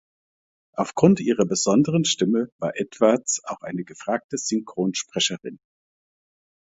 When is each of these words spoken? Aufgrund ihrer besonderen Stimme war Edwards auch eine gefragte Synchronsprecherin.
Aufgrund 0.73 1.19
ihrer 1.19 1.45
besonderen 1.45 2.05
Stimme 2.05 2.49
war 2.57 2.75
Edwards 2.75 3.43
auch 3.43 3.61
eine 3.61 3.83
gefragte 3.83 4.35
Synchronsprecherin. 4.39 5.59